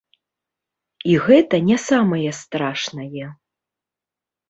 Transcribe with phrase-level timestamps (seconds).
[1.11, 3.25] І гэта не самае страшнае.